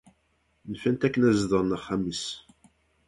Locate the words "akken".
1.07-1.27